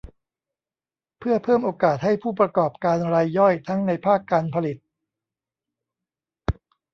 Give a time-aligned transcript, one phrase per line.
[1.19, 4.77] เพื่อเพิ่มโอกาสให้ผู้ประกอบการรายย่อยทั้งในภาคการผลิต